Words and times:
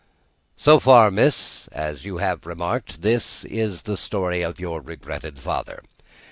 "So 0.57 0.79
far, 0.79 1.11
miss 1.11 1.67
(as 1.67 2.05
you 2.05 2.17
have 2.17 2.47
remarked), 2.47 3.03
this 3.03 3.45
is 3.45 3.83
the 3.83 3.95
story 3.97 4.41
of 4.41 4.59
your 4.59 4.81
regretted 4.81 5.39
father. 5.39 5.83